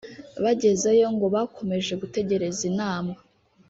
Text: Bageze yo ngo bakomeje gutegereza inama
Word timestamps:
Bageze 0.43 0.89
yo 1.01 1.07
ngo 1.13 1.25
bakomeje 1.35 1.93
gutegereza 2.01 2.61
inama 2.71 3.13